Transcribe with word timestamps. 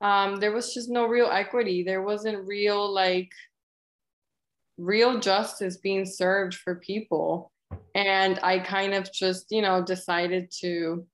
um, 0.00 0.36
there 0.36 0.52
was 0.52 0.72
just 0.72 0.88
no 0.88 1.06
real 1.06 1.26
equity. 1.26 1.82
There 1.82 2.02
wasn't 2.02 2.46
real 2.46 2.92
like 2.92 3.30
real 4.76 5.18
justice 5.18 5.78
being 5.78 6.06
served 6.06 6.54
for 6.54 6.76
people. 6.76 7.50
And 7.96 8.38
I 8.44 8.60
kind 8.60 8.94
of 8.94 9.12
just, 9.12 9.46
you 9.50 9.60
know, 9.60 9.82
decided 9.82 10.52
to 10.60 11.04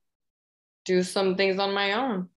do 0.85 1.03
some 1.03 1.35
things 1.35 1.59
on 1.59 1.73
my 1.73 1.93
own. 1.93 2.29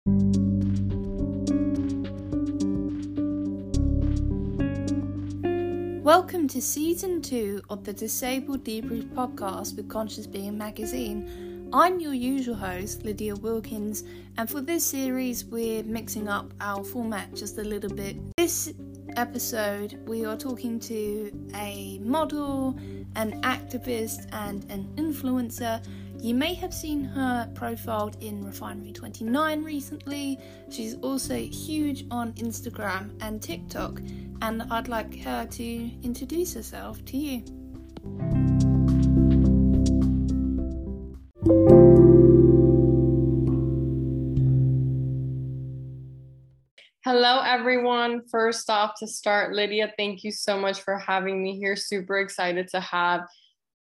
Welcome 6.01 6.47
to 6.47 6.61
season 6.61 7.21
two 7.21 7.61
of 7.69 7.83
the 7.83 7.91
Disabled 7.91 8.63
Debrief 8.63 9.13
podcast 9.13 9.75
with 9.75 9.89
Conscious 9.89 10.25
Being 10.25 10.57
magazine. 10.57 11.46
I'm 11.73 11.99
your 11.99 12.13
usual 12.13 12.55
host, 12.55 13.03
Lydia 13.03 13.35
Wilkins, 13.35 14.05
and 14.37 14.49
for 14.49 14.61
this 14.61 14.85
series, 14.85 15.43
we're 15.43 15.83
mixing 15.83 16.29
up 16.29 16.53
our 16.61 16.81
format 16.81 17.35
just 17.35 17.57
a 17.57 17.63
little 17.63 17.89
bit. 17.89 18.15
This 18.37 18.73
episode, 19.17 19.99
we 20.07 20.23
are 20.23 20.37
talking 20.37 20.79
to 20.79 21.29
a 21.55 21.99
model, 22.01 22.79
an 23.15 23.41
activist, 23.41 24.29
and 24.31 24.63
an 24.71 24.87
influencer. 24.95 25.85
You 26.21 26.35
may 26.35 26.53
have 26.53 26.73
seen 26.73 27.03
her 27.03 27.51
profiled 27.53 28.15
in 28.23 28.45
Refinery 28.45 28.93
29 28.93 29.61
recently. 29.61 30.39
She's 30.69 30.95
also 30.95 31.35
huge 31.35 32.05
on 32.09 32.31
Instagram 32.33 33.11
and 33.19 33.41
TikTok, 33.41 33.99
and 34.41 34.63
I'd 34.71 34.87
like 34.87 35.19
her 35.19 35.45
to 35.45 35.91
introduce 36.01 36.53
herself 36.53 37.03
to 37.05 37.17
you. 37.17 38.56
Hello, 47.09 47.39
everyone. 47.39 48.21
First 48.29 48.69
off, 48.69 48.99
to 48.99 49.07
start, 49.07 49.53
Lydia, 49.53 49.93
thank 49.97 50.25
you 50.25 50.31
so 50.33 50.59
much 50.59 50.81
for 50.81 50.97
having 50.97 51.41
me 51.41 51.57
here. 51.57 51.77
Super 51.77 52.17
excited 52.17 52.67
to 52.71 52.81
have 52.81 53.21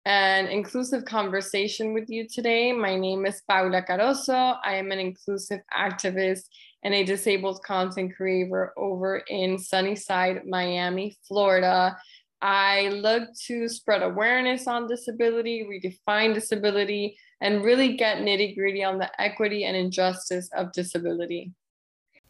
an 0.06 0.46
inclusive 0.46 1.06
conversation 1.06 1.96
with 1.96 2.08
you 2.08 2.28
today. 2.28 2.72
My 2.72 2.96
name 2.96 3.26
is 3.26 3.42
Paula 3.50 3.82
Carozzo. 3.82 4.58
I 4.64 4.76
am 4.76 4.92
an 4.92 5.00
inclusive 5.00 5.62
activist 5.76 6.44
and 6.84 6.94
a 6.94 7.04
disabled 7.04 7.64
content 7.64 8.16
creator 8.16 8.74
over 8.78 9.24
in 9.28 9.58
Sunnyside, 9.58 10.46
Miami, 10.46 11.18
Florida. 11.28 11.98
I 12.44 12.90
look 12.90 13.24
to 13.48 13.68
spread 13.70 14.04
awareness 14.04 14.68
on 14.68 14.88
disability, 14.88 15.68
redefine 15.68 16.36
disability, 16.36 17.18
and 17.42 17.64
really 17.64 17.98
get 17.98 18.20
nitty 18.20 18.56
gritty 18.56 18.84
on 18.84 19.00
the 19.00 19.10
equity 19.20 19.66
and 19.66 19.76
injustice 19.76 20.48
of 20.54 20.72
disability. 20.74 21.54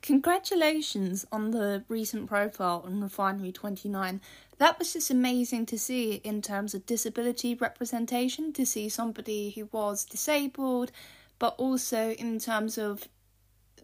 Congratulations 0.02 1.26
on 1.32 1.52
the 1.52 1.84
recent 1.90 2.28
profile 2.28 2.84
on 2.86 3.02
Refinery 3.02 3.52
29. 3.52 4.22
That 4.58 4.80
was 4.80 4.94
just 4.94 5.12
amazing 5.12 5.66
to 5.68 5.78
see 5.78 6.16
in 6.24 6.42
terms 6.42 6.74
of 6.74 6.86
disability 6.86 7.54
representation, 7.54 8.54
to 8.54 8.66
see 8.66 8.90
somebody 8.90 9.52
who 9.52 9.68
was 9.72 10.06
disabled, 10.06 10.92
but 11.38 11.56
also 11.58 12.12
in 12.12 12.40
terms 12.40 12.78
of 12.78 13.08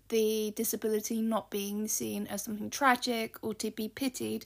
the 0.09 0.53
disability 0.55 1.21
not 1.21 1.49
being 1.49 1.87
seen 1.87 2.27
as 2.27 2.43
something 2.43 2.69
tragic 2.69 3.37
or 3.41 3.53
to 3.55 3.71
be 3.71 3.89
pitied. 3.89 4.45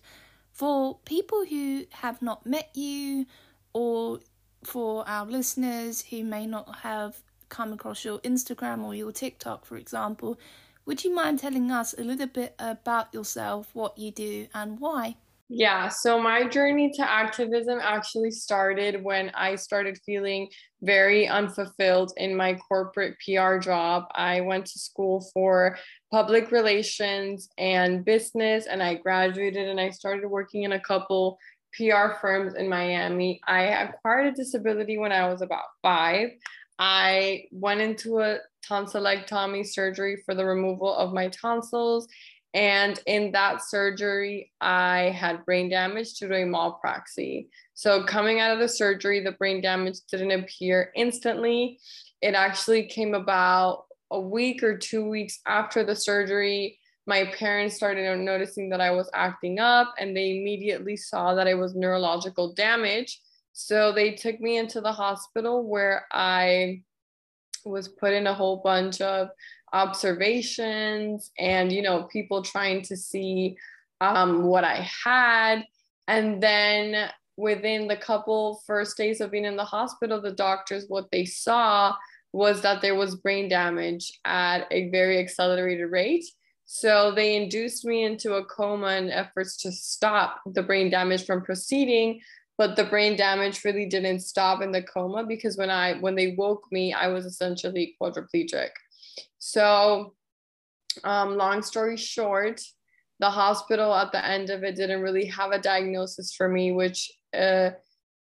For 0.52 0.98
people 1.06 1.46
who 1.46 1.86
have 1.92 2.22
not 2.22 2.46
met 2.46 2.70
you, 2.74 3.26
or 3.74 4.20
for 4.64 5.08
our 5.08 5.26
listeners 5.26 6.02
who 6.10 6.24
may 6.24 6.46
not 6.46 6.80
have 6.80 7.22
come 7.50 7.74
across 7.74 8.04
your 8.04 8.20
Instagram 8.20 8.84
or 8.84 8.94
your 8.96 9.12
TikTok, 9.12 9.66
for 9.66 9.78
example, 9.78 10.40
would 10.90 11.04
you 11.04 11.14
mind 11.14 11.38
telling 11.38 11.70
us 11.70 11.94
a 12.00 12.02
little 12.02 12.26
bit 12.26 12.56
about 12.58 13.14
yourself, 13.14 13.70
what 13.74 13.96
you 13.96 14.10
do, 14.10 14.48
and 14.56 14.80
why? 14.80 15.16
Yeah, 15.48 15.88
so 15.88 16.20
my 16.20 16.48
journey 16.48 16.92
to 16.96 17.08
activism 17.08 17.78
actually 17.80 18.32
started 18.32 19.04
when 19.04 19.30
I 19.36 19.54
started 19.54 20.00
feeling 20.04 20.50
very 20.82 21.28
unfulfilled 21.28 22.14
in 22.18 22.36
my 22.36 22.56
corporate 22.56 23.18
PR 23.24 23.58
job. 23.60 24.06
I 24.16 24.42
went 24.42 24.66
to 24.66 24.80
school 24.80 25.30
for 25.32 25.78
public 26.12 26.52
relations 26.52 27.50
and 27.60 28.04
business, 28.04 28.66
and 28.66 28.82
I 28.82 28.96
graduated 28.96 29.70
and 29.70 29.80
I 29.80 29.92
started 29.92 30.28
working 30.28 30.64
in 30.64 30.72
a 30.72 30.80
couple 30.80 31.38
PR 31.78 32.16
firms 32.20 32.56
in 32.56 32.68
Miami. 32.68 33.40
I 33.48 33.62
acquired 33.62 34.26
a 34.26 34.32
disability 34.32 34.98
when 34.98 35.12
I 35.12 35.30
was 35.30 35.44
about 35.44 35.66
five. 35.84 36.30
I 36.80 37.46
went 37.52 37.82
into 37.82 38.20
a 38.20 38.40
tonsillectomy 38.68 39.68
surgery 39.68 40.24
for 40.26 40.34
the 40.34 40.46
removal 40.46 40.96
of 40.96 41.14
my 41.14 41.28
tonsils. 41.28 42.08
And 42.54 43.00
in 43.06 43.32
that 43.34 43.62
surgery, 43.62 44.52
I 44.60 45.14
had 45.16 45.46
brain 45.46 45.70
damage 45.70 46.14
due 46.16 46.30
to 46.30 46.36
a 46.36 46.46
malpraxy. 46.46 47.48
So, 47.76 48.04
coming 48.04 48.40
out 48.40 48.52
of 48.52 48.60
the 48.60 48.68
surgery, 48.68 49.20
the 49.20 49.34
brain 49.34 49.62
damage 49.62 50.00
didn't 50.10 50.32
appear 50.32 50.92
instantly. 50.96 51.80
It 52.22 52.34
actually 52.34 52.88
came 52.88 53.14
about 53.14 53.86
a 54.10 54.20
week 54.20 54.64
or 54.64 54.78
two 54.78 55.08
weeks 55.08 55.40
after 55.46 55.84
the 55.84 55.96
surgery. 55.96 56.80
My 57.06 57.26
parents 57.26 57.76
started 57.76 58.18
noticing 58.18 58.70
that 58.70 58.82
I 58.82 58.92
was 58.92 59.10
acting 59.14 59.60
up, 59.60 59.94
and 60.00 60.18
they 60.18 60.32
immediately 60.32 60.98
saw 60.98 61.36
that 61.36 61.48
it 61.48 61.56
was 61.56 61.76
neurological 61.76 62.54
damage. 62.54 63.20
So, 63.62 63.92
they 63.92 64.14
took 64.14 64.40
me 64.40 64.58
into 64.58 64.80
the 64.80 64.94
hospital 64.94 65.68
where 65.68 66.06
I 66.12 66.84
was 67.66 67.90
put 67.90 68.14
in 68.14 68.26
a 68.26 68.34
whole 68.34 68.62
bunch 68.64 69.02
of 69.02 69.30
observations 69.74 71.30
and 71.38 71.72
you 71.72 71.82
know 71.82 72.04
people 72.04 72.42
trying 72.42 72.82
to 72.82 72.96
see 72.96 73.58
um, 74.02 74.44
what 74.44 74.64
i 74.64 74.88
had. 75.04 75.66
And 76.08 76.42
then 76.42 77.10
within 77.38 77.88
the 77.88 77.98
couple 77.98 78.62
first 78.66 78.98
days 78.98 79.22
of 79.22 79.32
being 79.32 79.46
in 79.46 79.58
the 79.58 79.66
hospital 79.66 80.22
the 80.22 80.32
doctors 80.32 80.86
what 80.88 81.12
they 81.12 81.26
saw 81.26 81.96
was 82.32 82.62
that 82.62 82.82
there 82.82 82.96
was 82.96 83.16
brain 83.16 83.50
damage 83.50 84.12
at 84.24 84.68
a 84.72 84.90
very 84.90 85.20
accelerated 85.20 85.92
rate. 85.92 86.26
So 86.66 87.12
they 87.12 87.36
induced 87.36 87.84
me 87.84 88.06
into 88.06 88.36
a 88.36 88.46
coma 88.46 88.92
in 88.98 89.10
efforts 89.10 89.58
to 89.64 89.72
stop 89.72 90.40
the 90.46 90.62
brain 90.62 90.90
damage 90.90 91.26
from 91.26 91.44
proceeding 91.44 92.22
but 92.60 92.76
the 92.76 92.84
brain 92.84 93.16
damage 93.16 93.64
really 93.64 93.86
didn't 93.86 94.20
stop 94.20 94.62
in 94.62 94.74
the 94.74 94.84
coma 94.84 95.26
because 95.26 95.56
when 95.56 95.70
I 95.70 95.94
when 95.94 96.16
they 96.16 96.36
woke 96.38 96.66
me, 96.74 96.94
I 96.94 97.08
was 97.08 97.26
essentially 97.26 97.96
quadriplegic. 98.00 98.72
So, 99.38 100.14
um, 101.06 101.38
long 101.38 101.64
story 101.64 101.96
short, 101.96 102.62
the 103.20 103.30
hospital 103.30 103.96
at 103.96 104.12
the 104.12 104.24
end 104.24 104.50
of 104.50 104.66
it 104.66 104.76
didn't 104.76 105.02
really 105.02 105.26
have 105.28 105.52
a 105.52 105.60
diagnosis 105.60 106.34
for 106.34 106.50
me, 106.50 106.74
which 106.74 107.10
uh, 107.34 107.70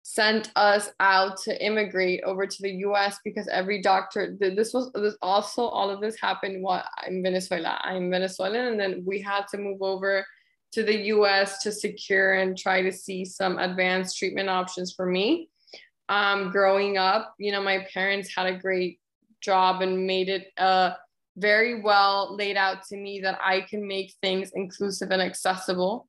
sent 0.03 0.51
us 0.57 0.91
out 0.99 1.37
to 1.43 1.65
immigrate 1.65 2.23
over 2.25 2.49
to 2.49 2.63
the 2.63 2.73
U.S. 2.89 3.21
because 3.25 3.47
every 3.47 3.81
doctor. 3.81 4.37
This 4.41 4.75
was 4.75 4.91
this 4.93 5.15
also 5.23 5.63
all 5.63 5.89
of 5.89 6.01
this 6.01 6.19
happened 6.21 6.65
what 6.65 6.85
in 7.07 7.23
Venezuela. 7.23 7.79
I'm 7.81 8.11
Venezuelan, 8.11 8.73
and 8.73 8.81
then 8.81 9.05
we 9.07 9.21
had 9.21 9.47
to 9.53 9.57
move 9.57 9.83
over 9.83 10.27
to 10.77 10.83
the 10.83 11.07
US 11.15 11.63
to 11.63 11.73
secure 11.73 12.35
and 12.35 12.57
try 12.57 12.83
to 12.83 12.93
see 12.93 13.25
some 13.25 13.59
advanced 13.59 14.19
treatment 14.19 14.51
options 14.51 14.93
for 14.93 15.07
me. 15.07 15.49
Um, 16.11 16.51
growing 16.51 16.99
up, 16.99 17.35
you 17.39 17.51
know, 17.51 17.63
my 17.63 17.87
parents 17.95 18.29
had 18.37 18.47
a 18.47 18.59
great 18.59 19.01
job 19.41 19.81
and 19.81 20.07
made 20.07 20.29
it 20.29 20.49
uh, 20.59 20.91
very 21.39 21.81
well 21.81 22.37
laid 22.37 22.59
out 22.59 22.85
to 22.91 22.97
me 22.99 23.21
that 23.21 23.39
I 23.43 23.63
can 23.63 23.89
make 23.89 24.13
things 24.21 24.53
inclusive 24.55 25.11
and 25.13 25.23
accessible 25.23 26.09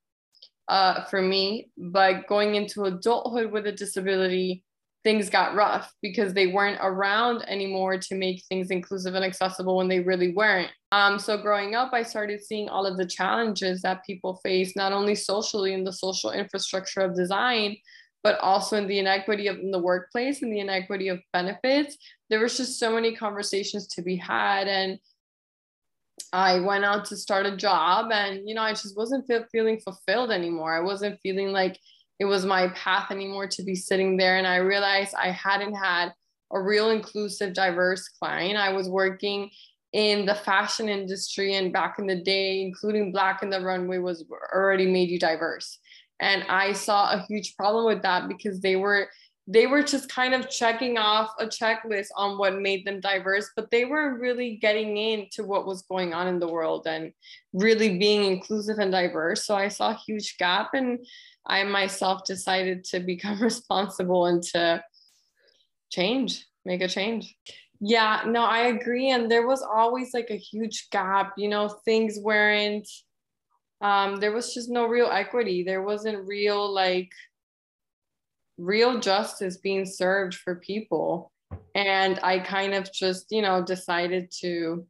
uh, 0.68 1.06
for 1.06 1.22
me. 1.22 1.70
But 1.78 2.28
going 2.28 2.56
into 2.56 2.84
adulthood 2.84 3.54
with 3.54 3.68
a 3.68 3.72
disability, 3.72 4.66
things 5.08 5.30
got 5.30 5.56
rough 5.56 5.94
because 6.02 6.34
they 6.34 6.48
weren't 6.48 6.80
around 6.82 7.42
anymore 7.48 7.98
to 7.98 8.14
make 8.14 8.44
things 8.50 8.72
inclusive 8.72 9.16
and 9.16 9.24
accessible 9.24 9.78
when 9.78 9.88
they 9.88 10.02
really 10.02 10.34
weren't. 10.34 10.70
Um, 10.92 11.18
so 11.18 11.38
growing 11.38 11.76
up, 11.76 11.94
I 11.94 12.04
started 12.04 12.44
seeing 12.44 12.68
all 12.68 12.86
of 12.86 12.98
the 12.98 13.06
challenges 13.06 13.82
that 13.84 14.06
people 14.06 14.42
face, 14.44 14.76
not 14.76 14.92
only 14.92 15.16
socially 15.16 15.72
in 15.72 15.86
the 15.86 15.94
social 15.94 16.32
infrastructure 16.32 17.00
of 17.00 17.16
design, 17.16 17.78
but 18.22 18.38
also 18.40 18.76
in 18.76 18.86
the 18.86 19.00
inequity 19.00 19.48
of 19.48 19.58
in 19.60 19.72
the 19.72 19.80
workplace 19.80 20.42
and 20.42 20.52
the 20.52 20.60
inequity 20.60 21.08
of 21.08 21.22
benefits. 21.32 21.96
There 22.30 22.42
was 22.42 22.58
just 22.58 22.78
so 22.78 22.92
many 22.92 23.16
conversations 23.16 23.88
to 23.96 24.02
be 24.02 24.18
had. 24.18 24.68
And 24.68 25.00
I 26.34 26.60
went 26.60 26.84
out 26.84 27.06
to 27.06 27.16
start 27.16 27.46
a 27.46 27.56
job 27.56 28.12
and, 28.12 28.42
you 28.46 28.56
know, 28.56 28.62
I 28.62 28.72
just 28.72 28.98
wasn't 28.98 29.26
feel, 29.26 29.46
feeling 29.54 29.80
fulfilled 29.80 30.32
anymore. 30.32 30.76
I 30.76 30.82
wasn't 30.82 31.22
feeling 31.22 31.54
like 31.54 31.80
it 32.20 32.26
was 32.26 32.46
my 32.46 32.70
path 32.70 33.12
anymore 33.12 33.48
to 33.48 33.64
be 33.64 33.76
sitting 33.76 34.18
there. 34.18 34.38
And 34.38 34.48
I 34.48 34.58
realized 34.58 35.14
I 35.16 35.32
hadn't 35.32 35.76
had 35.76 36.14
a 36.52 36.62
real 36.62 36.90
inclusive, 36.90 37.54
diverse 37.54 38.08
client. 38.08 38.58
I 38.58 38.74
was 38.74 38.90
working 38.90 39.50
in 39.94 40.26
the 40.26 40.36
fashion 40.36 40.90
industry, 40.90 41.56
and 41.56 41.72
back 41.72 41.98
in 41.98 42.08
the 42.08 42.22
day, 42.22 42.62
including 42.62 43.12
Black 43.12 43.42
in 43.42 43.50
the 43.50 43.62
Runway 43.62 44.00
was 44.00 44.26
already 44.54 44.86
made 44.86 45.10
you 45.10 45.20
diverse. 45.20 45.80
And 46.20 46.44
I 46.50 46.74
saw 46.74 47.12
a 47.12 47.26
huge 47.28 47.56
problem 47.56 47.86
with 47.86 48.02
that 48.02 48.28
because 48.28 48.60
they 48.60 48.76
were 48.76 49.10
they 49.50 49.66
were 49.66 49.82
just 49.82 50.10
kind 50.10 50.34
of 50.34 50.50
checking 50.50 50.98
off 50.98 51.32
a 51.40 51.46
checklist 51.46 52.08
on 52.18 52.38
what 52.38 52.60
made 52.60 52.86
them 52.86 53.00
diverse, 53.00 53.50
but 53.56 53.72
they 53.72 53.86
weren't 53.86 54.20
really 54.20 54.58
getting 54.58 54.98
into 54.98 55.44
what 55.44 55.66
was 55.66 55.84
going 55.84 56.14
on 56.14 56.28
in 56.28 56.40
the 56.40 56.48
world 56.48 56.86
and 56.86 57.14
really 57.54 57.98
being 57.98 58.26
inclusive 58.26 58.78
and 58.78 58.92
diverse. 58.92 59.46
So 59.46 59.56
I 59.56 59.70
saw 59.70 59.92
a 59.92 60.02
huge 60.06 60.38
gap, 60.38 60.72
and 60.74 61.00
I 61.46 61.64
myself 61.64 62.26
decided 62.26 62.84
to 62.86 63.00
become 63.14 63.42
responsible 63.42 64.26
and 64.26 64.44
to 64.52 64.84
change, 65.90 66.46
make 66.66 66.82
a 66.82 66.90
change. 66.90 67.34
Yeah, 67.80 68.24
no, 68.26 68.44
I 68.44 68.68
agree. 68.68 69.12
And 69.12 69.32
there 69.32 69.48
was 69.48 69.62
always 69.62 70.14
like 70.14 70.30
a 70.30 70.38
huge 70.38 70.90
gap, 70.92 71.34
you 71.38 71.48
know, 71.48 71.70
things 71.86 72.18
weren't, 72.20 72.90
um, 73.82 74.18
there 74.18 74.32
was 74.32 74.54
just 74.54 74.70
no 74.70 74.88
real 74.88 75.10
equity. 75.12 75.64
There 75.64 75.84
wasn't 75.84 76.28
real 76.28 76.74
like 76.74 77.12
real 78.58 79.00
justice 79.00 79.58
being 79.58 79.86
served 79.86 80.36
for 80.36 80.56
people. 80.56 81.32
And 81.76 82.20
I 82.24 82.40
kind 82.40 82.74
of 82.74 82.92
just, 82.92 83.28
you 83.32 83.42
know, 83.42 83.64
decided 83.64 84.32
to 84.42 84.86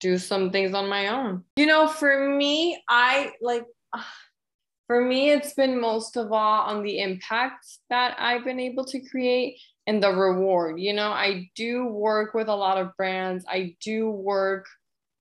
do 0.00 0.18
some 0.18 0.50
things 0.50 0.74
on 0.74 0.88
my 0.88 1.08
own. 1.08 1.44
You 1.56 1.66
know, 1.66 1.88
for 1.88 2.28
me, 2.28 2.82
I 2.88 3.32
like, 3.40 3.64
for 4.86 5.02
me, 5.02 5.30
it's 5.30 5.54
been 5.54 5.80
most 5.80 6.16
of 6.16 6.32
all 6.32 6.62
on 6.62 6.82
the 6.82 7.00
impact 7.00 7.66
that 7.90 8.16
I've 8.18 8.44
been 8.44 8.60
able 8.60 8.84
to 8.86 9.00
create 9.00 9.60
and 9.86 10.02
the 10.02 10.10
reward. 10.10 10.80
You 10.80 10.94
know, 10.94 11.10
I 11.10 11.50
do 11.54 11.86
work 11.86 12.32
with 12.32 12.48
a 12.48 12.54
lot 12.54 12.78
of 12.78 12.96
brands, 12.96 13.44
I 13.48 13.76
do 13.82 14.10
work 14.10 14.66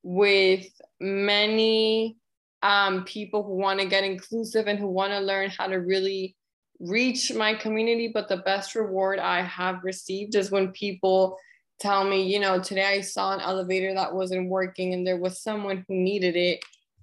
with 0.03 0.67
many 1.01 2.17
um, 2.63 3.03
people 3.03 3.43
who 3.43 3.55
want 3.55 3.81
to 3.81 3.87
get 3.87 4.05
inclusive 4.05 4.67
and 4.67 4.79
who 4.79 4.87
want 4.87 5.11
to 5.11 5.19
learn 5.19 5.49
how 5.49 5.67
to 5.67 5.75
really 5.75 6.36
reach 6.79 7.33
my 7.33 7.53
community, 7.53 8.09
but 8.13 8.27
the 8.27 8.37
best 8.37 8.75
reward 8.75 9.19
I 9.19 9.41
have 9.41 9.83
received 9.83 10.35
is 10.35 10.51
when 10.51 10.71
people 10.71 11.37
tell 11.79 12.03
me, 12.03 12.23
you 12.23 12.39
know, 12.39 12.59
today 12.59 12.85
I 12.85 13.01
saw 13.01 13.33
an 13.33 13.41
elevator 13.41 13.93
that 13.93 14.13
wasn't 14.13 14.49
working 14.49 14.93
and 14.93 15.05
there 15.05 15.17
was 15.17 15.41
someone 15.41 15.85
who 15.87 15.95
needed 15.95 16.35
it. 16.35 16.59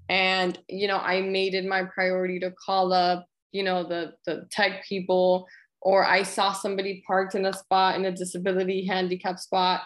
And, 0.09 0.59
you 0.69 0.87
know, 0.89 0.99
I 0.99 1.23
made 1.23 1.55
it 1.55 1.65
my 1.65 1.85
priority 1.85 2.39
to 2.41 2.51
call 2.53 2.93
up, 2.93 3.27
you 3.53 3.63
know, 3.63 3.85
the, 3.85 4.15
the 4.27 4.47
tech 4.51 4.85
people, 4.87 5.47
or 5.81 6.05
I 6.05 6.23
saw 6.23 6.53
somebody 6.53 7.03
parked 7.07 7.35
in 7.35 7.47
a 7.47 7.53
spot 7.53 7.97
in 7.97 8.05
a 8.05 8.13
disability 8.13 8.85
handicap 8.85 9.39
spot. 9.39 9.83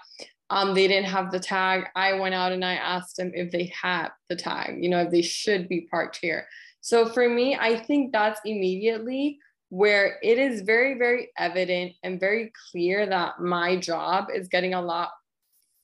Um, 0.50 0.74
they 0.74 0.88
didn't 0.88 1.10
have 1.10 1.30
the 1.30 1.40
tag. 1.40 1.84
I 1.94 2.14
went 2.14 2.34
out 2.34 2.52
and 2.52 2.64
I 2.64 2.74
asked 2.74 3.16
them 3.16 3.32
if 3.34 3.50
they 3.52 3.72
had 3.80 4.08
the 4.28 4.36
tag, 4.36 4.82
you 4.82 4.88
know, 4.88 5.02
if 5.02 5.10
they 5.10 5.22
should 5.22 5.68
be 5.68 5.86
parked 5.90 6.18
here. 6.20 6.46
So 6.80 7.06
for 7.08 7.28
me, 7.28 7.54
I 7.54 7.76
think 7.76 8.12
that's 8.12 8.40
immediately 8.44 9.38
where 9.70 10.18
it 10.22 10.38
is 10.38 10.62
very, 10.62 10.96
very 10.98 11.30
evident 11.36 11.92
and 12.02 12.20
very 12.20 12.52
clear 12.70 13.06
that 13.06 13.40
my 13.40 13.76
job 13.76 14.28
is 14.34 14.48
getting 14.48 14.74
a 14.74 14.80
lot 14.80 15.10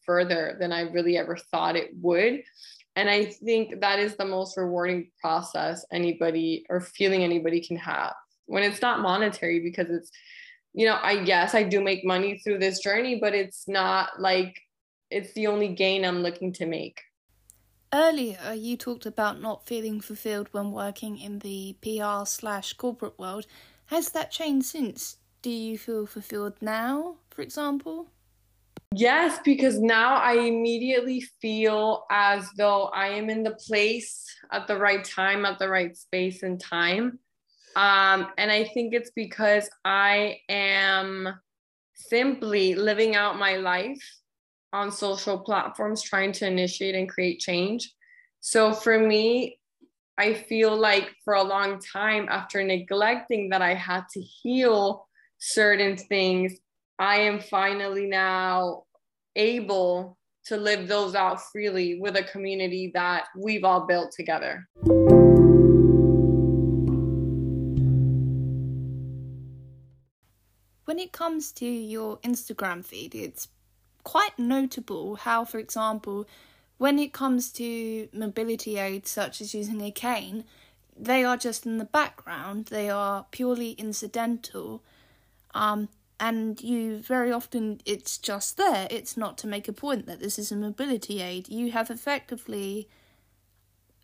further 0.06 0.56
than 0.58 0.72
I 0.72 0.82
really 0.82 1.16
ever 1.16 1.36
thought 1.36 1.76
it 1.76 1.90
would. 2.00 2.42
And 2.96 3.10
I 3.10 3.24
think 3.24 3.80
that 3.80 3.98
is 3.98 4.16
the 4.16 4.24
most 4.24 4.56
rewarding 4.56 5.10
process 5.20 5.84
anybody 5.92 6.64
or 6.68 6.80
feeling 6.80 7.24
anybody 7.24 7.60
can 7.60 7.76
have 7.76 8.14
when 8.46 8.62
it's 8.62 8.82
not 8.82 9.00
monetary 9.00 9.60
because 9.60 9.90
it's, 9.90 10.10
you 10.72 10.86
know, 10.86 10.98
I 11.02 11.24
guess 11.24 11.54
I 11.54 11.62
do 11.62 11.80
make 11.80 12.04
money 12.04 12.38
through 12.38 12.58
this 12.58 12.80
journey, 12.80 13.18
but 13.20 13.34
it's 13.34 13.66
not 13.66 14.20
like 14.20 14.60
it's 15.10 15.32
the 15.34 15.46
only 15.46 15.68
gain 15.68 16.04
I'm 16.04 16.22
looking 16.22 16.52
to 16.54 16.66
make. 16.66 17.00
Earlier, 17.92 18.54
you 18.54 18.76
talked 18.76 19.06
about 19.06 19.40
not 19.40 19.66
feeling 19.66 20.00
fulfilled 20.00 20.48
when 20.50 20.72
working 20.72 21.16
in 21.18 21.38
the 21.38 21.76
PR 21.80 22.24
slash 22.24 22.72
corporate 22.72 23.18
world. 23.18 23.46
Has 23.86 24.10
that 24.10 24.30
changed 24.30 24.66
since? 24.66 25.18
Do 25.42 25.50
you 25.50 25.76
feel 25.76 26.06
fulfilled 26.06 26.54
now, 26.60 27.16
for 27.30 27.42
example? 27.42 28.08
Yes, 28.96 29.40
because 29.44 29.80
now 29.80 30.14
I 30.14 30.34
immediately 30.34 31.20
feel 31.42 32.06
as 32.10 32.48
though 32.56 32.84
I 32.84 33.08
am 33.08 33.28
in 33.28 33.42
the 33.42 33.56
place 33.66 34.24
at 34.52 34.66
the 34.68 34.78
right 34.78 35.04
time, 35.04 35.44
at 35.44 35.58
the 35.58 35.68
right 35.68 35.96
space 35.96 36.42
and 36.44 36.60
time. 36.60 37.18
Um, 37.76 38.28
and 38.38 38.52
I 38.52 38.64
think 38.64 38.94
it's 38.94 39.10
because 39.10 39.68
I 39.84 40.38
am 40.48 41.28
simply 41.94 42.74
living 42.76 43.16
out 43.16 43.36
my 43.36 43.56
life 43.56 44.02
on 44.72 44.92
social 44.92 45.38
platforms, 45.40 46.02
trying 46.02 46.32
to 46.32 46.46
initiate 46.46 46.94
and 46.94 47.08
create 47.08 47.40
change. 47.40 47.92
So 48.40 48.72
for 48.72 48.98
me, 48.98 49.58
I 50.16 50.34
feel 50.34 50.76
like 50.76 51.10
for 51.24 51.34
a 51.34 51.42
long 51.42 51.80
time, 51.80 52.28
after 52.30 52.62
neglecting 52.62 53.48
that 53.48 53.62
I 53.62 53.74
had 53.74 54.04
to 54.12 54.20
heal 54.20 55.08
certain 55.38 55.96
things, 55.96 56.54
I 57.00 57.16
am 57.16 57.40
finally 57.40 58.06
now 58.06 58.84
able 59.34 60.16
to 60.44 60.56
live 60.56 60.86
those 60.86 61.16
out 61.16 61.42
freely 61.50 61.98
with 61.98 62.16
a 62.16 62.22
community 62.22 62.92
that 62.94 63.26
we've 63.36 63.64
all 63.64 63.88
built 63.88 64.12
together. 64.12 64.68
When 70.84 71.00
it 71.00 71.10
comes 71.10 71.50
to 71.52 71.66
your 71.66 72.18
Instagram 72.18 72.84
feed, 72.84 73.16
it's 73.16 73.48
quite 74.04 74.38
notable 74.38 75.16
how, 75.16 75.44
for 75.44 75.58
example, 75.58 76.28
when 76.78 76.98
it 76.98 77.12
comes 77.12 77.50
to 77.52 78.08
mobility 78.12 78.78
aids 78.78 79.10
such 79.10 79.40
as 79.40 79.54
using 79.54 79.80
a 79.80 79.90
cane, 79.90 80.44
they 80.96 81.24
are 81.24 81.36
just 81.36 81.66
in 81.66 81.78
the 81.78 81.84
background, 81.84 82.66
they 82.66 82.90
are 82.90 83.26
purely 83.30 83.72
incidental. 83.72 84.82
Um, 85.54 85.88
and 86.20 86.62
you 86.62 86.98
very 86.98 87.32
often 87.32 87.80
it's 87.84 88.18
just 88.18 88.56
there. 88.56 88.86
It's 88.90 89.16
not 89.16 89.36
to 89.38 89.46
make 89.46 89.68
a 89.68 89.72
point 89.72 90.06
that 90.06 90.20
this 90.20 90.38
is 90.38 90.52
a 90.52 90.56
mobility 90.56 91.20
aid. 91.20 91.48
You 91.48 91.72
have 91.72 91.90
effectively, 91.90 92.88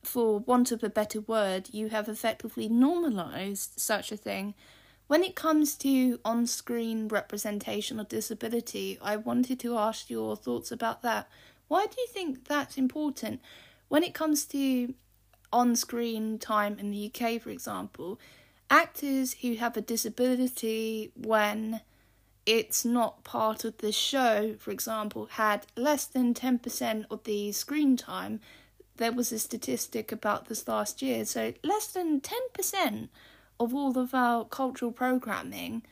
for 0.02 0.40
want 0.40 0.72
of 0.72 0.82
a 0.82 0.90
better 0.90 1.20
word, 1.20 1.68
you 1.72 1.88
have 1.88 2.08
effectively 2.08 2.68
normalized 2.68 3.78
such 3.78 4.10
a 4.10 4.16
thing. 4.16 4.54
When 5.06 5.24
it 5.24 5.34
comes 5.34 5.74
to 5.78 6.20
on 6.24 6.46
screen 6.46 7.08
representation 7.08 7.98
of 7.98 8.08
disability, 8.08 8.98
I 9.02 9.16
wanted 9.16 9.58
to 9.60 9.76
ask 9.76 10.08
your 10.08 10.36
thoughts 10.36 10.70
about 10.70 11.02
that. 11.02 11.28
Why 11.70 11.86
do 11.86 12.00
you 12.00 12.08
think 12.08 12.48
that's 12.48 12.76
important? 12.76 13.40
When 13.86 14.02
it 14.02 14.12
comes 14.12 14.44
to 14.46 14.92
on 15.52 15.76
screen 15.76 16.36
time 16.40 16.80
in 16.80 16.90
the 16.90 17.06
UK, 17.06 17.40
for 17.40 17.50
example, 17.50 18.18
actors 18.68 19.34
who 19.34 19.54
have 19.54 19.76
a 19.76 19.80
disability 19.80 21.12
when 21.14 21.80
it's 22.44 22.84
not 22.84 23.22
part 23.22 23.64
of 23.64 23.78
the 23.78 23.92
show, 23.92 24.56
for 24.58 24.72
example, 24.72 25.26
had 25.30 25.64
less 25.76 26.06
than 26.06 26.34
10% 26.34 27.04
of 27.08 27.22
the 27.22 27.52
screen 27.52 27.96
time. 27.96 28.40
There 28.96 29.12
was 29.12 29.30
a 29.30 29.38
statistic 29.38 30.10
about 30.10 30.48
this 30.48 30.66
last 30.66 31.00
year, 31.02 31.24
so 31.24 31.54
less 31.62 31.86
than 31.86 32.20
10% 32.20 33.10
of 33.60 33.72
all 33.72 33.96
of 33.96 34.12
our 34.12 34.44
cultural 34.44 34.90
programming 34.90 35.84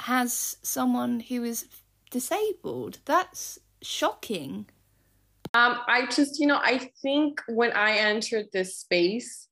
has 0.00 0.58
someone 0.60 1.20
who 1.20 1.44
is 1.44 1.64
disabled. 2.10 2.98
That's 3.06 3.58
shocking? 3.82 4.66
Um, 5.52 5.78
I 5.88 6.06
just, 6.06 6.38
you 6.38 6.46
know, 6.46 6.60
I 6.62 6.90
think 7.02 7.40
when 7.48 7.72
I 7.72 7.96
entered 7.96 8.46
this 8.52 8.78
space, 8.78 9.48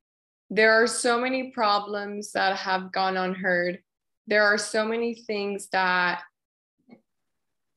there 0.50 0.72
are 0.72 0.86
so 0.86 1.20
many 1.20 1.50
problems 1.50 2.32
that 2.32 2.56
have 2.56 2.92
gone 2.92 3.16
unheard. 3.16 3.80
There 4.26 4.44
are 4.44 4.58
so 4.58 4.84
many 4.84 5.14
things 5.14 5.68
that 5.72 6.22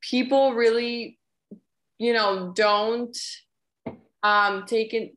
people 0.01 0.53
really, 0.53 1.20
you 1.98 2.13
know, 2.13 2.53
don't 2.55 3.17
um, 4.24 4.65
take 4.65 4.93
in 4.93 5.12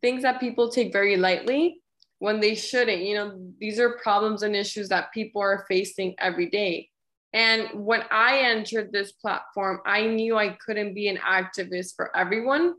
things 0.00 0.22
that 0.22 0.40
people 0.40 0.68
take 0.68 0.92
very 0.92 1.16
lightly 1.16 1.80
when 2.18 2.40
they 2.40 2.54
shouldn't. 2.54 3.02
You 3.02 3.14
know, 3.14 3.52
these 3.58 3.78
are 3.78 3.98
problems 4.02 4.42
and 4.42 4.54
issues 4.54 4.88
that 4.90 5.12
people 5.12 5.42
are 5.42 5.64
facing 5.68 6.14
every 6.18 6.50
day. 6.50 6.90
And 7.32 7.68
when 7.72 8.02
I 8.10 8.40
entered 8.40 8.92
this 8.92 9.12
platform, 9.12 9.80
I 9.86 10.06
knew 10.06 10.36
I 10.36 10.56
couldn't 10.64 10.94
be 10.94 11.08
an 11.08 11.16
activist 11.16 11.96
for 11.96 12.14
everyone. 12.16 12.74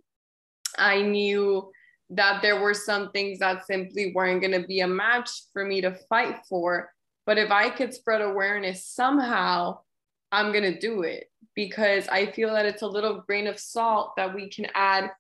I 0.78 1.02
knew 1.02 1.72
that 2.12 2.42
there 2.42 2.62
were 2.62 2.74
some 2.74 3.12
things 3.12 3.40
that 3.40 3.66
simply 3.66 4.12
weren't 4.14 4.42
going 4.42 4.60
to 4.60 4.68
be 4.68 4.82
a 4.82 4.88
match 4.88 5.30
for 5.52 5.66
me 5.66 5.82
to 5.82 5.96
fight 6.08 6.38
for. 6.48 6.92
But 7.26 7.38
if 7.38 7.50
I 7.50 7.70
could 7.70 7.94
spread 7.94 8.22
awareness 8.22 8.86
somehow, 8.86 9.80
I'm 10.32 10.52
going 10.52 10.72
to 10.72 10.80
do 10.80 11.04
it 11.04 11.30
because 11.56 12.08
I 12.08 12.32
feel 12.32 12.54
that 12.54 12.66
it's 12.66 12.82
a 12.82 12.88
little 12.88 13.24
grain 13.26 13.48
of 13.48 13.60
salt 13.60 14.14
that 14.18 14.34
we 14.34 14.50
can 14.50 14.68
add 14.76 15.12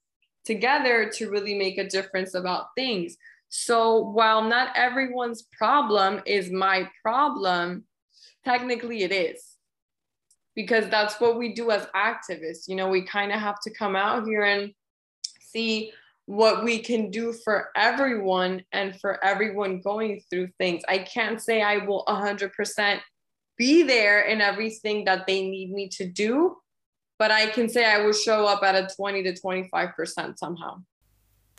together 0.45 1.09
to 1.15 1.29
really 1.29 1.55
make 1.55 1.77
a 1.77 1.87
difference 1.87 2.33
about 2.35 2.67
things. 2.75 3.15
So 3.49 3.99
while 3.99 4.43
not 4.43 4.75
everyone's 4.75 5.43
problem 5.57 6.21
is 6.25 6.51
my 6.51 6.89
problem, 7.01 7.85
technically 8.45 9.03
it 9.03 9.11
is. 9.11 9.43
Because 10.55 10.87
that's 10.89 11.19
what 11.19 11.37
we 11.37 11.53
do 11.53 11.71
as 11.71 11.87
activists. 11.95 12.67
You 12.67 12.75
know 12.75 12.87
we 12.87 13.01
kind 13.03 13.31
of 13.31 13.39
have 13.39 13.59
to 13.61 13.73
come 13.73 13.95
out 13.95 14.25
here 14.25 14.43
and 14.43 14.73
see 15.41 15.91
what 16.25 16.63
we 16.63 16.79
can 16.79 17.11
do 17.11 17.33
for 17.33 17.69
everyone 17.75 18.63
and 18.71 18.99
for 18.99 19.23
everyone 19.23 19.81
going 19.81 20.21
through 20.29 20.47
things. 20.57 20.81
I 20.87 20.99
can't 20.99 21.41
say 21.41 21.61
i 21.61 21.77
will 21.77 22.05
100% 22.07 22.99
be 23.57 23.83
there 23.83 24.21
in 24.21 24.41
everything 24.41 25.05
that 25.05 25.27
they 25.27 25.47
need 25.47 25.71
me 25.71 25.89
to 25.89 26.05
do, 26.05 26.55
but 27.19 27.29
I 27.29 27.47
can 27.47 27.69
say 27.69 27.85
I 27.85 27.99
will 27.99 28.13
show 28.13 28.45
up 28.45 28.63
at 28.63 28.75
a 28.75 28.93
20 28.95 29.23
to 29.23 29.33
25% 29.33 30.37
somehow. 30.37 30.81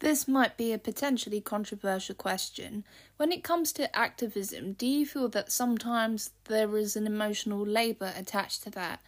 This 0.04 0.28
might 0.28 0.58
be 0.58 0.70
a 0.70 0.78
potentially 0.78 1.40
controversial 1.40 2.14
question. 2.14 2.84
When 3.16 3.32
it 3.32 3.42
comes 3.42 3.72
to 3.72 3.96
activism, 3.96 4.74
do 4.74 4.86
you 4.86 5.06
feel 5.06 5.30
that 5.30 5.50
sometimes 5.50 6.32
there 6.44 6.76
is 6.76 6.94
an 6.94 7.06
emotional 7.06 7.64
labour 7.64 8.12
attached 8.14 8.64
to 8.64 8.70
that? 8.72 9.00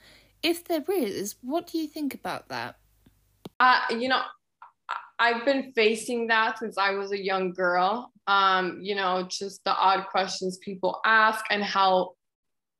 If 0.42 0.64
there 0.64 0.86
is, 0.88 1.34
what 1.42 1.66
do 1.66 1.76
you 1.76 1.86
think 1.86 2.14
about 2.14 2.48
that? 2.48 2.78
Uh, 3.60 3.80
you 3.90 4.08
know, 4.08 4.22
I've 5.18 5.44
been 5.44 5.70
facing 5.74 6.28
that 6.28 6.60
since 6.60 6.78
I 6.78 6.92
was 6.92 7.12
a 7.12 7.22
young 7.22 7.52
girl. 7.52 8.10
Um, 8.26 8.78
you 8.80 8.94
know, 8.94 9.28
just 9.30 9.62
the 9.64 9.76
odd 9.76 10.06
questions 10.06 10.56
people 10.64 10.98
ask 11.04 11.44
and 11.50 11.62
how 11.62 12.12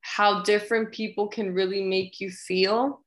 how 0.01 0.41
different 0.41 0.91
people 0.91 1.27
can 1.27 1.53
really 1.53 1.83
make 1.83 2.19
you 2.19 2.31
feel. 2.31 3.03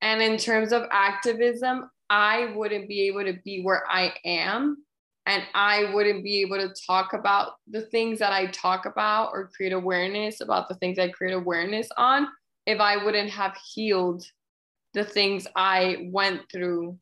And 0.00 0.22
in 0.22 0.38
terms 0.38 0.72
of 0.72 0.84
activism, 0.90 1.90
I 2.10 2.52
wouldn't 2.54 2.88
be 2.88 3.02
able 3.08 3.24
to 3.24 3.38
be 3.44 3.62
where 3.62 3.84
I 3.88 4.14
am 4.24 4.84
and 5.26 5.42
I 5.54 5.90
wouldn't 5.94 6.22
be 6.22 6.42
able 6.42 6.58
to 6.58 6.74
talk 6.86 7.14
about 7.14 7.52
the 7.66 7.82
things 7.82 8.18
that 8.18 8.32
I 8.32 8.46
talk 8.46 8.84
about 8.84 9.30
or 9.32 9.50
create 9.56 9.72
awareness 9.72 10.40
about 10.40 10.68
the 10.68 10.74
things 10.76 10.98
I 10.98 11.08
create 11.08 11.34
awareness 11.34 11.88
on 11.96 12.28
if 12.66 12.80
I 12.80 13.02
wouldn't 13.02 13.30
have 13.30 13.56
healed 13.72 14.24
the 14.92 15.04
things 15.04 15.46
I 15.56 16.08
went 16.12 16.42
through 16.52 16.98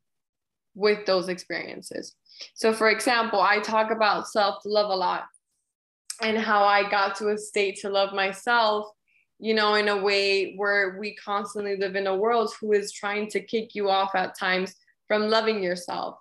with 0.75 1.04
those 1.04 1.28
experiences. 1.28 2.14
So, 2.54 2.73
for 2.73 2.88
example, 2.90 3.40
I 3.40 3.61
talk 3.61 3.90
about 3.90 4.28
self 4.28 4.62
love 4.64 4.90
a 4.90 4.97
lot 4.97 5.25
and 6.23 6.38
how 6.38 6.64
I 6.64 6.88
got 6.88 7.16
to 7.16 7.28
a 7.28 7.38
state 7.38 7.78
to 7.80 7.90
love 7.90 8.14
myself, 8.14 8.87
you 9.38 9.54
know, 9.54 9.75
in 9.75 9.88
a 9.88 9.97
way 9.97 10.54
where 10.54 10.97
we 10.99 11.14
constantly 11.16 11.76
live 11.76 11.97
in 11.97 12.06
a 12.06 12.16
world 12.16 12.52
who 12.61 12.73
is 12.73 12.92
trying 12.92 13.28
to 13.30 13.40
kick 13.40 13.75
you 13.75 13.90
off 13.90 14.14
at 14.14 14.38
times 14.38 14.75
from 15.12 15.28
loving 15.28 15.62
yourself. 15.62 16.16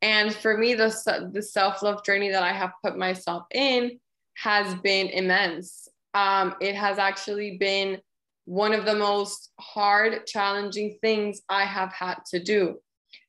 And 0.00 0.34
for 0.34 0.56
me, 0.56 0.72
the, 0.72 1.30
the 1.30 1.42
self 1.42 1.82
love 1.82 2.02
journey 2.06 2.30
that 2.30 2.42
I 2.42 2.52
have 2.52 2.72
put 2.82 2.96
myself 2.96 3.42
in 3.52 4.00
has 4.38 4.74
been 4.76 5.08
immense. 5.08 5.88
Um, 6.14 6.54
it 6.58 6.74
has 6.74 6.98
actually 6.98 7.58
been 7.58 7.98
one 8.46 8.72
of 8.72 8.86
the 8.86 8.94
most 8.94 9.50
hard, 9.60 10.26
challenging 10.26 10.96
things 11.02 11.42
I 11.50 11.64
have 11.64 11.92
had 11.92 12.16
to 12.30 12.42
do. 12.42 12.78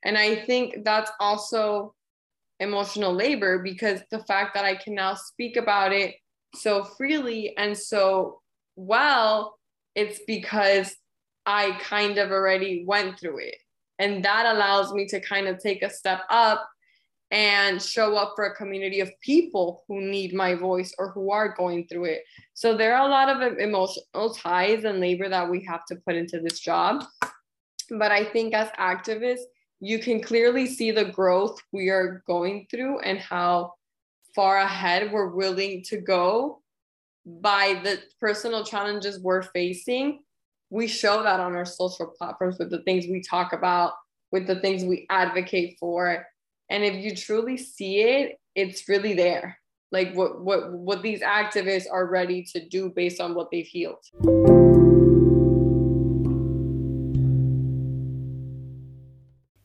And 0.05 0.17
I 0.17 0.45
think 0.45 0.85
that's 0.85 1.11
also 1.19 1.93
emotional 2.61 3.13
labor 3.13 3.59
because 3.59 3.99
the 4.11 4.23
fact 4.23 4.53
that 4.53 4.63
I 4.63 4.75
can 4.75 4.95
now 4.95 5.15
speak 5.15 5.57
about 5.57 5.91
it 5.91 6.15
so 6.55 6.85
freely 6.85 7.53
and 7.57 7.77
so 7.77 8.39
well, 8.77 9.57
it's 9.93 10.21
because 10.25 10.95
I 11.45 11.71
kind 11.81 12.17
of 12.17 12.31
already 12.31 12.85
went 12.87 13.19
through 13.19 13.39
it. 13.39 13.55
And 14.01 14.25
that 14.25 14.47
allows 14.47 14.91
me 14.93 15.05
to 15.09 15.19
kind 15.21 15.47
of 15.47 15.59
take 15.59 15.83
a 15.83 15.89
step 15.89 16.21
up 16.29 16.67
and 17.29 17.81
show 17.81 18.15
up 18.15 18.33
for 18.35 18.45
a 18.45 18.55
community 18.55 18.99
of 18.99 19.11
people 19.21 19.83
who 19.87 20.01
need 20.01 20.33
my 20.33 20.55
voice 20.55 20.93
or 20.97 21.11
who 21.11 21.31
are 21.31 21.55
going 21.55 21.87
through 21.87 22.05
it. 22.05 22.23
So 22.55 22.75
there 22.75 22.95
are 22.95 23.07
a 23.07 23.09
lot 23.09 23.29
of 23.29 23.57
emotional 23.59 24.33
ties 24.33 24.83
and 24.83 24.99
labor 24.99 25.29
that 25.29 25.49
we 25.49 25.63
have 25.65 25.85
to 25.85 25.95
put 25.95 26.15
into 26.15 26.41
this 26.41 26.59
job. 26.59 27.05
But 27.91 28.11
I 28.11 28.25
think 28.25 28.53
as 28.53 28.69
activists, 28.71 29.43
you 29.79 29.99
can 29.99 30.21
clearly 30.21 30.65
see 30.65 30.91
the 30.91 31.05
growth 31.05 31.61
we 31.71 31.89
are 31.89 32.23
going 32.25 32.67
through 32.69 32.99
and 32.99 33.19
how 33.19 33.73
far 34.35 34.57
ahead 34.57 35.11
we're 35.11 35.35
willing 35.35 35.83
to 35.83 36.01
go 36.01 36.61
by 37.25 37.79
the 37.83 37.99
personal 38.19 38.65
challenges 38.65 39.19
we're 39.19 39.43
facing. 39.43 40.23
We 40.73 40.87
show 40.87 41.21
that 41.21 41.41
on 41.41 41.53
our 41.53 41.65
social 41.65 42.07
platforms 42.17 42.57
with 42.57 42.69
the 42.69 42.81
things 42.83 43.05
we 43.05 43.21
talk 43.21 43.51
about, 43.51 43.91
with 44.31 44.47
the 44.47 44.61
things 44.61 44.85
we 44.85 45.05
advocate 45.09 45.75
for. 45.77 46.25
And 46.69 46.85
if 46.85 47.03
you 47.03 47.13
truly 47.13 47.57
see 47.57 47.99
it, 47.99 48.39
it's 48.55 48.87
really 48.87 49.13
there. 49.13 49.59
Like 49.91 50.13
what 50.13 50.39
what 50.39 50.71
what 50.71 51.01
these 51.01 51.19
activists 51.21 51.87
are 51.91 52.05
ready 52.05 52.45
to 52.53 52.65
do 52.69 52.89
based 52.89 53.19
on 53.19 53.35
what 53.35 53.51
they've 53.51 53.67
healed. 53.67 54.05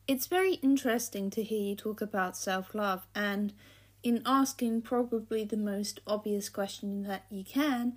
It's 0.09 0.27
very 0.27 0.55
interesting 0.55 1.29
to 1.29 1.41
hear 1.41 1.61
you 1.61 1.77
talk 1.77 2.01
about 2.01 2.35
self 2.35 2.75
love, 2.75 3.07
and 3.15 3.53
in 4.03 4.21
asking 4.25 4.81
probably 4.81 5.45
the 5.45 5.55
most 5.55 6.01
obvious 6.05 6.49
question 6.49 7.03
that 7.03 7.23
you 7.29 7.45
can, 7.45 7.95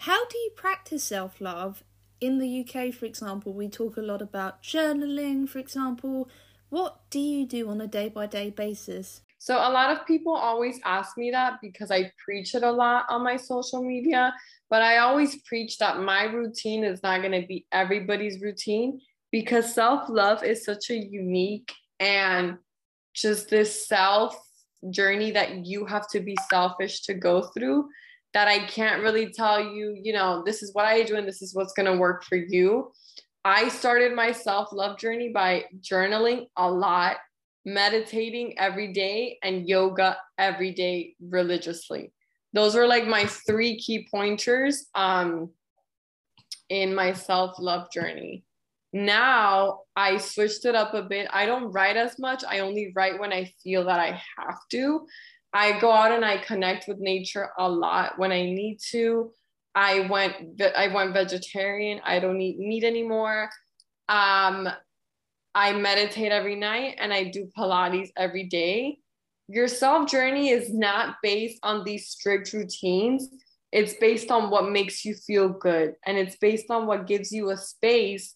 how 0.00 0.26
do 0.26 0.36
you 0.36 0.50
practice 0.54 1.04
self 1.04 1.40
love? 1.40 1.82
In 2.22 2.38
the 2.38 2.60
UK, 2.60 2.94
for 2.94 3.04
example, 3.04 3.52
we 3.52 3.68
talk 3.68 3.96
a 3.96 4.00
lot 4.00 4.22
about 4.22 4.62
journaling, 4.62 5.48
for 5.48 5.58
example. 5.58 6.28
What 6.68 7.00
do 7.10 7.18
you 7.18 7.44
do 7.44 7.68
on 7.68 7.80
a 7.80 7.88
day 7.88 8.10
by 8.10 8.28
day 8.28 8.50
basis? 8.50 9.22
So, 9.38 9.56
a 9.56 9.66
lot 9.68 9.90
of 9.90 10.06
people 10.06 10.32
always 10.32 10.78
ask 10.84 11.18
me 11.18 11.32
that 11.32 11.54
because 11.60 11.90
I 11.90 12.12
preach 12.24 12.54
it 12.54 12.62
a 12.62 12.70
lot 12.70 13.06
on 13.10 13.24
my 13.24 13.36
social 13.36 13.82
media. 13.82 14.32
But 14.70 14.82
I 14.82 14.98
always 14.98 15.42
preach 15.42 15.78
that 15.78 15.98
my 15.98 16.22
routine 16.26 16.84
is 16.84 17.02
not 17.02 17.22
going 17.22 17.40
to 17.40 17.44
be 17.44 17.66
everybody's 17.72 18.40
routine 18.40 19.00
because 19.32 19.74
self 19.74 20.08
love 20.08 20.44
is 20.44 20.64
such 20.64 20.90
a 20.90 20.96
unique 20.96 21.72
and 21.98 22.56
just 23.14 23.50
this 23.50 23.88
self 23.88 24.38
journey 24.90 25.32
that 25.32 25.66
you 25.66 25.86
have 25.86 26.08
to 26.10 26.20
be 26.20 26.36
selfish 26.48 27.02
to 27.02 27.14
go 27.14 27.42
through 27.42 27.88
that 28.34 28.48
I 28.48 28.66
can't 28.66 29.02
really 29.02 29.32
tell 29.32 29.60
you, 29.60 29.98
you 30.00 30.12
know, 30.12 30.42
this 30.44 30.62
is 30.62 30.74
what 30.74 30.86
I 30.86 31.02
do 31.02 31.16
and 31.16 31.26
this 31.26 31.42
is 31.42 31.54
what's 31.54 31.72
going 31.72 31.90
to 31.90 31.98
work 31.98 32.24
for 32.24 32.36
you. 32.36 32.92
I 33.44 33.68
started 33.68 34.14
my 34.14 34.32
self 34.32 34.72
love 34.72 34.98
journey 34.98 35.30
by 35.30 35.64
journaling 35.80 36.46
a 36.56 36.70
lot, 36.70 37.16
meditating 37.64 38.58
every 38.58 38.92
day, 38.92 39.38
and 39.42 39.68
yoga 39.68 40.16
every 40.38 40.72
day 40.72 41.14
religiously. 41.20 42.12
Those 42.52 42.74
were 42.74 42.86
like 42.86 43.06
my 43.06 43.26
three 43.26 43.78
key 43.78 44.06
pointers 44.10 44.86
um, 44.94 45.50
in 46.68 46.94
my 46.94 47.12
self 47.12 47.58
love 47.58 47.90
journey 47.90 48.44
now 48.92 49.80
I 49.96 50.18
switched 50.18 50.64
it 50.64 50.74
up 50.74 50.94
a 50.94 51.02
bit. 51.02 51.28
I 51.32 51.46
don't 51.46 51.72
write 51.72 51.96
as 51.96 52.18
much. 52.18 52.44
I 52.46 52.58
only 52.60 52.92
write 52.94 53.18
when 53.18 53.32
I 53.32 53.52
feel 53.62 53.84
that 53.84 53.98
I 53.98 54.20
have 54.38 54.58
to. 54.72 55.06
I 55.52 55.78
go 55.78 55.90
out 55.90 56.12
and 56.12 56.24
I 56.24 56.38
connect 56.38 56.88
with 56.88 56.98
nature 56.98 57.50
a 57.58 57.68
lot 57.68 58.18
when 58.18 58.32
I 58.32 58.42
need 58.42 58.78
to. 58.90 59.32
I 59.74 60.00
went 60.08 60.60
I 60.76 60.88
went 60.88 61.14
vegetarian. 61.14 62.00
I 62.04 62.18
don't 62.18 62.40
eat 62.40 62.58
meat 62.58 62.84
anymore. 62.84 63.50
Um, 64.08 64.68
I 65.54 65.72
meditate 65.74 66.32
every 66.32 66.56
night 66.56 66.96
and 66.98 67.12
I 67.12 67.24
do 67.24 67.50
Pilates 67.56 68.10
every 68.16 68.44
day. 68.44 68.98
Your 69.48 69.68
self 69.68 70.08
journey 70.08 70.50
is 70.50 70.72
not 70.72 71.16
based 71.22 71.58
on 71.62 71.84
these 71.84 72.08
strict 72.08 72.52
routines. 72.52 73.28
It's 73.70 73.94
based 73.94 74.30
on 74.30 74.50
what 74.50 74.70
makes 74.70 75.04
you 75.04 75.14
feel 75.14 75.48
good 75.48 75.94
and 76.06 76.18
it's 76.18 76.36
based 76.36 76.70
on 76.70 76.86
what 76.86 77.06
gives 77.06 77.32
you 77.32 77.50
a 77.50 77.56
space 77.56 78.34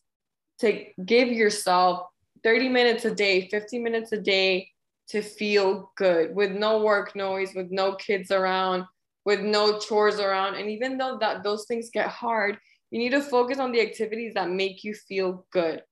to 0.60 0.84
give 1.04 1.28
yourself 1.28 2.06
30 2.42 2.70
minutes 2.70 3.04
a 3.04 3.14
day, 3.14 3.48
50 3.48 3.78
minutes 3.78 4.12
a 4.12 4.20
day 4.20 4.70
to 5.08 5.22
feel 5.22 5.92
good 5.96 6.34
with 6.34 6.52
no 6.52 6.82
work 6.82 7.14
noise, 7.14 7.52
with 7.54 7.70
no 7.70 7.94
kids 7.94 8.30
around, 8.30 8.84
with 9.24 9.40
no 9.40 9.78
chores 9.78 10.18
around. 10.18 10.54
And 10.54 10.70
even 10.70 10.98
though 10.98 11.18
that 11.20 11.42
those 11.42 11.64
things 11.66 11.90
get 11.92 12.08
hard, 12.08 12.58
you 12.90 12.98
need 12.98 13.10
to 13.10 13.22
focus 13.22 13.58
on 13.58 13.72
the 13.72 13.80
activities 13.80 14.34
that 14.34 14.50
make 14.50 14.84
you 14.84 14.94
feel 14.94 15.46
good. 15.52 15.82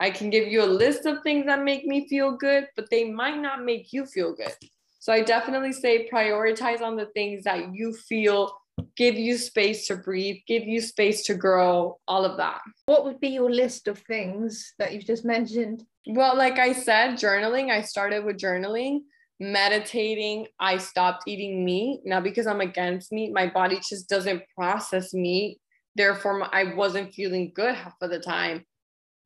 I 0.00 0.10
can 0.10 0.30
give 0.30 0.48
you 0.48 0.62
a 0.62 0.66
list 0.66 1.06
of 1.06 1.22
things 1.22 1.46
that 1.46 1.62
make 1.62 1.84
me 1.84 2.08
feel 2.08 2.36
good, 2.36 2.66
but 2.76 2.90
they 2.90 3.10
might 3.10 3.38
not 3.38 3.64
make 3.64 3.92
you 3.92 4.04
feel 4.04 4.34
good. 4.34 4.52
So 4.98 5.12
I 5.12 5.22
definitely 5.22 5.72
say 5.72 6.08
prioritize 6.08 6.80
on 6.80 6.96
the 6.96 7.06
things 7.06 7.44
that 7.44 7.74
you 7.74 7.92
feel 7.92 8.52
give 8.96 9.16
you 9.16 9.36
space 9.36 9.86
to 9.86 9.96
breathe, 9.96 10.36
give 10.46 10.64
you 10.64 10.80
space 10.80 11.22
to 11.24 11.34
grow, 11.34 11.98
all 12.06 12.24
of 12.24 12.36
that. 12.36 12.60
What 12.86 13.04
would 13.04 13.20
be 13.20 13.28
your 13.28 13.50
list 13.50 13.88
of 13.88 13.98
things 13.98 14.74
that 14.78 14.92
you've 14.92 15.06
just 15.06 15.24
mentioned? 15.24 15.84
Well, 16.06 16.36
like 16.36 16.58
I 16.58 16.72
said, 16.72 17.12
journaling, 17.12 17.70
I 17.70 17.82
started 17.82 18.24
with 18.24 18.38
journaling. 18.38 19.00
Meditating, 19.40 20.46
I 20.60 20.76
stopped 20.76 21.24
eating 21.26 21.64
meat. 21.64 22.02
Not 22.04 22.22
because 22.22 22.46
I'm 22.46 22.60
against 22.60 23.12
meat, 23.12 23.32
my 23.32 23.48
body 23.48 23.76
just 23.76 24.08
doesn't 24.08 24.42
process 24.56 25.12
meat. 25.12 25.58
Therefore, 25.96 26.48
I 26.54 26.74
wasn't 26.74 27.12
feeling 27.12 27.52
good 27.54 27.74
half 27.74 27.94
of 28.00 28.10
the 28.10 28.20
time. 28.20 28.58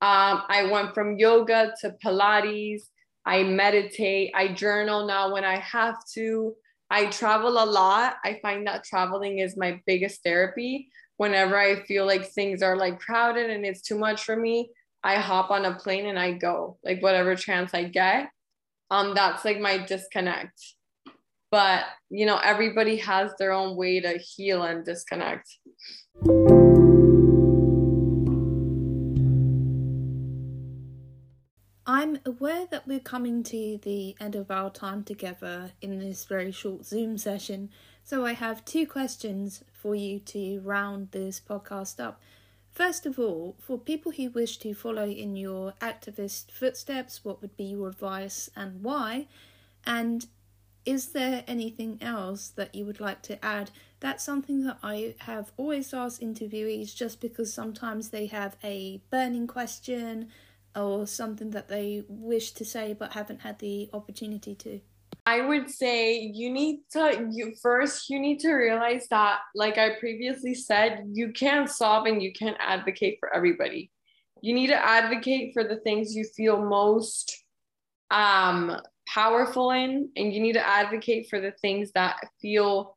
Um, 0.02 0.42
I 0.48 0.68
went 0.70 0.94
from 0.94 1.18
yoga 1.18 1.72
to 1.80 1.94
Pilates. 2.04 2.82
I 3.24 3.42
meditate. 3.42 4.32
I 4.34 4.48
journal 4.48 5.06
now 5.06 5.32
when 5.32 5.44
I 5.44 5.58
have 5.58 5.96
to. 6.14 6.54
I 6.90 7.06
travel 7.06 7.62
a 7.62 7.66
lot. 7.66 8.16
I 8.24 8.38
find 8.42 8.66
that 8.66 8.84
traveling 8.84 9.38
is 9.40 9.56
my 9.56 9.80
biggest 9.86 10.22
therapy. 10.22 10.88
Whenever 11.16 11.58
I 11.58 11.82
feel 11.84 12.06
like 12.06 12.26
things 12.26 12.62
are 12.62 12.76
like 12.76 13.00
crowded 13.00 13.50
and 13.50 13.64
it's 13.64 13.82
too 13.82 13.98
much 13.98 14.24
for 14.24 14.36
me, 14.36 14.70
I 15.02 15.16
hop 15.16 15.50
on 15.50 15.64
a 15.64 15.74
plane 15.74 16.06
and 16.06 16.18
I 16.18 16.32
go, 16.32 16.78
like 16.84 17.02
whatever 17.02 17.34
chance 17.34 17.74
I 17.74 17.84
get. 17.84 18.30
Um, 18.90 19.14
that's 19.14 19.44
like 19.44 19.60
my 19.60 19.78
disconnect. 19.78 20.74
But 21.50 21.84
you 22.10 22.26
know, 22.26 22.38
everybody 22.38 22.96
has 22.98 23.32
their 23.38 23.52
own 23.52 23.76
way 23.76 24.00
to 24.00 24.18
heal 24.18 24.62
and 24.62 24.84
disconnect. 24.84 25.48
I'm 32.06 32.20
aware 32.24 32.66
that 32.70 32.86
we're 32.86 33.00
coming 33.00 33.42
to 33.42 33.80
the 33.82 34.14
end 34.20 34.36
of 34.36 34.48
our 34.48 34.70
time 34.70 35.02
together 35.02 35.72
in 35.82 35.98
this 35.98 36.24
very 36.24 36.52
short 36.52 36.86
Zoom 36.86 37.18
session, 37.18 37.68
so 38.04 38.24
I 38.24 38.34
have 38.34 38.64
two 38.64 38.86
questions 38.86 39.64
for 39.72 39.96
you 39.96 40.20
to 40.20 40.60
round 40.60 41.10
this 41.10 41.40
podcast 41.40 41.98
up. 41.98 42.20
First 42.70 43.06
of 43.06 43.18
all, 43.18 43.56
for 43.58 43.76
people 43.76 44.12
who 44.12 44.30
wish 44.30 44.58
to 44.58 44.72
follow 44.72 45.08
in 45.08 45.34
your 45.34 45.74
activist 45.80 46.52
footsteps, 46.52 47.24
what 47.24 47.42
would 47.42 47.56
be 47.56 47.64
your 47.64 47.88
advice 47.88 48.50
and 48.54 48.84
why? 48.84 49.26
And 49.84 50.28
is 50.84 51.08
there 51.08 51.42
anything 51.48 51.98
else 52.00 52.46
that 52.50 52.72
you 52.72 52.86
would 52.86 53.00
like 53.00 53.22
to 53.22 53.44
add? 53.44 53.72
That's 53.98 54.22
something 54.22 54.62
that 54.62 54.78
I 54.80 55.16
have 55.22 55.50
always 55.56 55.92
asked 55.92 56.22
interviewees 56.22 56.94
just 56.94 57.20
because 57.20 57.52
sometimes 57.52 58.10
they 58.10 58.26
have 58.26 58.56
a 58.62 59.00
burning 59.10 59.48
question 59.48 60.28
or 60.76 61.06
something 61.06 61.50
that 61.50 61.68
they 61.68 62.04
wish 62.08 62.52
to 62.52 62.64
say 62.64 62.92
but 62.92 63.12
haven't 63.12 63.40
had 63.40 63.58
the 63.58 63.88
opportunity 63.92 64.54
to? 64.54 64.80
I 65.24 65.40
would 65.40 65.68
say 65.68 66.20
you 66.20 66.50
need 66.50 66.82
to 66.92 67.28
you 67.32 67.54
first 67.60 68.08
you 68.08 68.20
need 68.20 68.38
to 68.40 68.52
realize 68.52 69.08
that 69.10 69.40
like 69.56 69.76
I 69.76 69.98
previously 69.98 70.54
said 70.54 71.04
you 71.10 71.32
can't 71.32 71.68
solve 71.68 72.06
and 72.06 72.22
you 72.22 72.32
can't 72.32 72.56
advocate 72.60 73.16
for 73.18 73.34
everybody. 73.34 73.90
You 74.40 74.54
need 74.54 74.68
to 74.68 74.86
advocate 74.86 75.52
for 75.52 75.64
the 75.64 75.76
things 75.76 76.14
you 76.14 76.24
feel 76.36 76.64
most 76.64 77.44
um 78.12 78.80
powerful 79.08 79.72
in 79.72 80.10
and 80.16 80.32
you 80.32 80.40
need 80.40 80.52
to 80.52 80.66
advocate 80.66 81.28
for 81.28 81.40
the 81.40 81.52
things 81.60 81.90
that 81.92 82.16
feel 82.40 82.96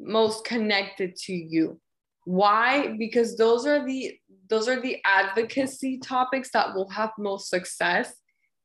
most 0.00 0.44
connected 0.44 1.14
to 1.14 1.32
you. 1.32 1.80
Why? 2.24 2.96
Because 2.98 3.36
those 3.36 3.66
are 3.66 3.84
the 3.84 4.18
those 4.48 4.68
are 4.68 4.80
the 4.80 4.98
advocacy 5.04 5.98
topics 5.98 6.50
that 6.52 6.74
will 6.74 6.88
have 6.90 7.10
most 7.18 7.48
success 7.48 8.12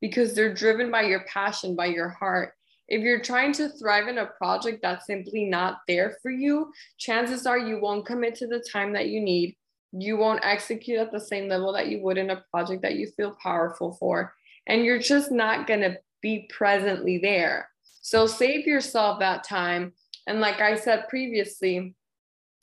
because 0.02 0.36
they're 0.36 0.54
driven 0.54 0.92
by 0.92 1.04
your 1.04 1.24
passion, 1.32 1.76
by 1.76 1.86
your 1.86 2.10
heart. 2.10 2.54
If 2.88 3.02
you're 3.02 3.22
trying 3.22 3.54
to 3.54 3.70
thrive 3.70 4.08
in 4.08 4.18
a 4.18 4.26
project 4.26 4.80
that's 4.82 5.08
simply 5.08 5.46
not 5.46 5.80
there 5.88 6.18
for 6.22 6.32
you, 6.32 6.72
chances 6.98 7.46
are 7.46 7.58
you 7.58 7.82
won't 7.82 8.06
commit 8.06 8.36
to 8.36 8.48
the 8.48 8.64
time 8.72 8.94
that 8.94 9.08
you 9.08 9.22
need. 9.22 9.56
You 9.92 10.18
won't 10.18 10.44
execute 10.44 11.00
at 11.00 11.12
the 11.12 11.20
same 11.20 11.48
level 11.48 11.74
that 11.74 11.88
you 11.88 12.02
would 12.04 12.18
in 12.18 12.30
a 12.30 12.44
project 12.52 12.82
that 12.84 12.96
you 12.96 13.08
feel 13.18 13.36
powerful 13.42 13.96
for. 14.00 14.34
And 14.68 14.86
you're 14.86 15.00
just 15.00 15.32
not 15.32 15.68
going 15.68 15.82
to 15.82 15.98
be 16.22 16.50
presently 16.50 17.18
there. 17.18 17.70
So 18.02 18.26
save 18.28 18.68
yourself 18.68 19.20
that 19.20 19.44
time. 19.44 19.94
And 20.28 20.40
like 20.40 20.62
I 20.62 20.76
said 20.76 21.08
previously, 21.10 21.96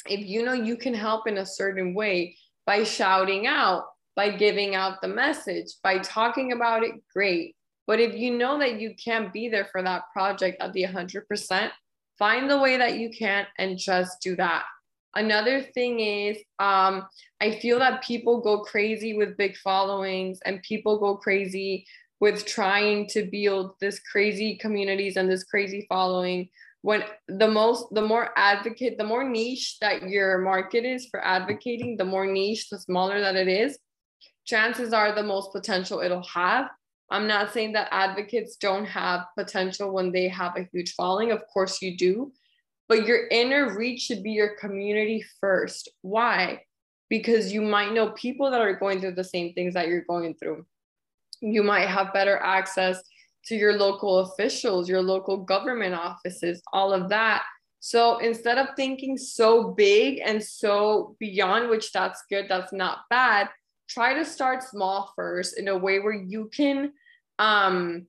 if 0.06 0.26
you 0.26 0.44
know 0.44 0.52
you 0.52 0.76
can 0.76 0.94
help 0.94 1.26
in 1.26 1.38
a 1.38 1.46
certain 1.46 1.94
way, 1.94 2.36
by 2.66 2.82
shouting 2.82 3.46
out, 3.46 3.84
by 4.16 4.30
giving 4.30 4.74
out 4.74 5.00
the 5.00 5.08
message, 5.08 5.66
by 5.82 5.98
talking 5.98 6.52
about 6.52 6.82
it, 6.82 6.92
great. 7.12 7.56
But 7.86 8.00
if 8.00 8.14
you 8.14 8.36
know 8.36 8.58
that 8.58 8.80
you 8.80 8.94
can't 9.02 9.32
be 9.32 9.48
there 9.48 9.68
for 9.70 9.82
that 9.82 10.04
project 10.12 10.62
at 10.62 10.72
the 10.72 10.84
100%, 10.84 11.70
find 12.18 12.50
the 12.50 12.58
way 12.58 12.76
that 12.76 12.96
you 12.96 13.10
can 13.10 13.46
and 13.58 13.78
just 13.78 14.20
do 14.22 14.36
that. 14.36 14.64
Another 15.16 15.62
thing 15.62 16.00
is, 16.00 16.38
um, 16.58 17.06
I 17.40 17.58
feel 17.60 17.78
that 17.78 18.02
people 18.02 18.40
go 18.40 18.62
crazy 18.62 19.16
with 19.16 19.36
big 19.36 19.56
followings 19.56 20.40
and 20.44 20.62
people 20.62 20.98
go 20.98 21.16
crazy 21.16 21.86
with 22.20 22.46
trying 22.46 23.06
to 23.08 23.28
build 23.30 23.74
this 23.80 24.00
crazy 24.00 24.56
communities 24.56 25.16
and 25.16 25.30
this 25.30 25.44
crazy 25.44 25.86
following 25.88 26.48
when 26.84 27.02
the 27.28 27.48
most 27.48 27.86
the 27.94 28.06
more 28.12 28.28
advocate 28.36 28.98
the 28.98 29.10
more 29.12 29.24
niche 29.24 29.78
that 29.80 30.02
your 30.02 30.38
market 30.38 30.84
is 30.84 31.06
for 31.10 31.24
advocating 31.24 31.96
the 31.96 32.04
more 32.04 32.26
niche 32.26 32.68
the 32.68 32.78
smaller 32.78 33.20
that 33.20 33.36
it 33.36 33.48
is 33.48 33.78
chances 34.44 34.92
are 34.92 35.14
the 35.14 35.22
most 35.22 35.52
potential 35.52 36.00
it'll 36.00 36.22
have. 36.24 36.68
I'm 37.10 37.26
not 37.26 37.52
saying 37.52 37.72
that 37.72 37.88
advocates 37.90 38.56
don't 38.56 38.86
have 38.86 39.26
potential 39.36 39.92
when 39.92 40.12
they 40.12 40.28
have 40.28 40.56
a 40.56 40.68
huge 40.72 40.94
following. 40.94 41.32
Of 41.32 41.42
course 41.52 41.82
you 41.82 41.96
do. 41.96 42.32
But 42.88 43.06
your 43.06 43.28
inner 43.28 43.76
reach 43.76 44.02
should 44.02 44.22
be 44.22 44.32
your 44.32 44.56
community 44.56 45.24
first. 45.40 45.90
Why? 46.02 46.62
Because 47.08 47.52
you 47.52 47.62
might 47.62 47.92
know 47.92 48.10
people 48.10 48.50
that 48.50 48.60
are 48.60 48.74
going 48.74 49.00
through 49.00 49.14
the 49.14 49.24
same 49.24 49.52
things 49.54 49.74
that 49.74 49.88
you're 49.88 50.04
going 50.08 50.34
through. 50.34 50.66
You 51.40 51.62
might 51.62 51.88
have 51.88 52.12
better 52.12 52.38
access 52.38 53.02
to 53.46 53.54
your 53.54 53.74
local 53.74 54.20
officials, 54.20 54.88
your 54.88 55.02
local 55.02 55.38
government 55.38 55.94
offices, 55.94 56.62
all 56.72 56.92
of 56.92 57.08
that. 57.10 57.44
So 57.80 58.18
instead 58.18 58.56
of 58.56 58.68
thinking 58.76 59.18
so 59.18 59.72
big 59.72 60.20
and 60.24 60.42
so 60.42 61.16
beyond, 61.20 61.68
which 61.68 61.92
that's 61.92 62.22
good, 62.30 62.46
that's 62.48 62.72
not 62.72 63.00
bad, 63.10 63.50
try 63.88 64.14
to 64.14 64.24
start 64.24 64.62
small 64.62 65.12
first 65.14 65.58
in 65.58 65.68
a 65.68 65.76
way 65.76 65.98
where 65.98 66.14
you 66.14 66.50
can 66.54 66.92
um, 67.38 68.06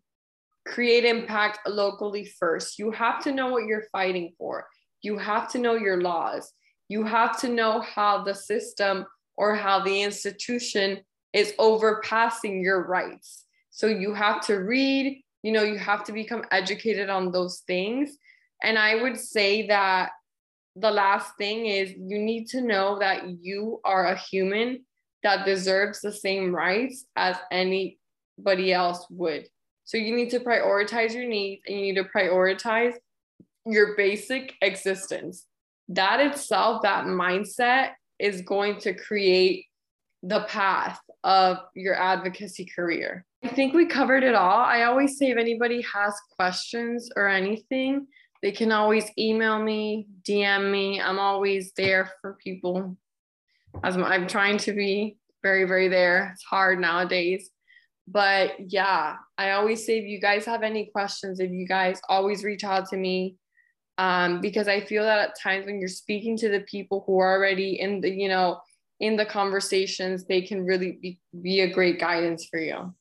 create 0.65 1.03
impact 1.03 1.67
locally 1.67 2.25
first. 2.25 2.79
You 2.79 2.91
have 2.91 3.21
to 3.23 3.31
know 3.31 3.49
what 3.49 3.65
you're 3.65 3.87
fighting 3.91 4.33
for. 4.37 4.65
You 5.01 5.17
have 5.17 5.51
to 5.51 5.59
know 5.59 5.75
your 5.75 6.01
laws. 6.01 6.53
You 6.87 7.03
have 7.03 7.39
to 7.41 7.49
know 7.49 7.81
how 7.81 8.23
the 8.23 8.33
system 8.33 9.05
or 9.35 9.55
how 9.55 9.83
the 9.83 10.01
institution 10.01 11.01
is 11.33 11.53
overpassing 11.59 12.63
your 12.63 12.87
rights. 12.87 13.43
So 13.71 13.87
you 13.87 14.13
have 14.13 14.39
to 14.45 14.55
read, 14.55 15.21
you 15.45 15.51
know 15.51 15.61
you 15.61 15.77
have 15.77 16.03
to 16.03 16.11
become 16.11 16.43
educated 16.49 17.07
on 17.07 17.31
those 17.31 17.61
things. 17.67 18.17
And 18.63 18.79
i 18.79 19.01
would 19.01 19.17
say 19.19 19.67
that 19.67 20.09
the 20.75 20.89
last 20.89 21.37
thing 21.37 21.67
is 21.67 21.91
you 21.91 22.17
need 22.17 22.47
to 22.47 22.61
know 22.61 22.97
that 22.99 23.19
you 23.41 23.79
are 23.85 24.07
a 24.07 24.17
human 24.17 24.83
that 25.21 25.45
deserves 25.45 26.01
the 26.01 26.11
same 26.11 26.53
rights 26.53 27.05
as 27.15 27.37
anybody 27.51 28.73
else 28.73 29.05
would. 29.11 29.47
So 29.83 29.97
you 29.97 30.15
need 30.15 30.31
to 30.31 30.39
prioritize 30.39 31.13
your 31.13 31.27
needs 31.27 31.61
and 31.67 31.77
you 31.77 31.93
need 31.93 32.01
to 32.01 32.09
prioritize 32.15 32.95
your 33.67 33.95
basic 33.95 34.53
existence. 34.61 35.45
That 35.89 36.19
itself 36.21 36.81
that 36.81 37.05
mindset 37.05 37.91
is 38.17 38.41
going 38.41 38.79
to 38.79 38.95
create 38.95 39.65
the 40.23 40.41
path 40.47 40.99
of 41.23 41.59
your 41.75 41.95
advocacy 41.95 42.65
career 42.75 43.25
I 43.45 43.47
think 43.47 43.75
we 43.75 43.85
covered 43.85 44.23
it 44.23 44.33
all. 44.33 44.61
I 44.61 44.85
always 44.85 45.19
say 45.19 45.29
if 45.29 45.37
anybody 45.37 45.83
has 45.93 46.15
questions 46.35 47.11
or 47.15 47.27
anything, 47.27 48.07
they 48.41 48.51
can 48.51 48.71
always 48.71 49.05
email 49.19 49.61
me, 49.61 50.07
DM 50.27 50.71
me. 50.71 50.99
I'm 50.99 51.19
always 51.19 51.71
there 51.77 52.09
for 52.21 52.39
people. 52.43 52.97
As 53.83 53.97
I'm 53.97 54.25
trying 54.25 54.57
to 54.57 54.73
be 54.73 55.17
very, 55.43 55.65
very 55.65 55.89
there. 55.89 56.31
It's 56.33 56.43
hard 56.43 56.79
nowadays. 56.79 57.51
But 58.07 58.53
yeah, 58.71 59.17
I 59.37 59.51
always 59.51 59.85
say 59.85 59.99
if 59.99 60.05
you 60.05 60.19
guys 60.19 60.43
have 60.45 60.63
any 60.63 60.87
questions, 60.87 61.39
if 61.39 61.51
you 61.51 61.67
guys 61.67 62.01
always 62.09 62.43
reach 62.43 62.63
out 62.63 62.89
to 62.89 62.97
me, 62.97 63.35
um, 63.99 64.41
because 64.41 64.67
I 64.67 64.81
feel 64.81 65.03
that 65.03 65.19
at 65.19 65.39
times 65.39 65.67
when 65.67 65.79
you're 65.79 65.87
speaking 65.87 66.35
to 66.37 66.49
the 66.49 66.61
people 66.61 67.03
who 67.05 67.19
are 67.19 67.37
already 67.37 67.79
in 67.79 68.01
the, 68.01 68.09
you 68.09 68.27
know, 68.27 68.59
in 68.99 69.15
the 69.15 69.25
conversations, 69.25 70.25
they 70.25 70.41
can 70.41 70.65
really 70.65 70.97
be, 70.99 71.19
be 71.43 71.61
a 71.61 71.71
great 71.71 71.99
guidance 71.99 72.47
for 72.49 72.59
you. 72.59 72.91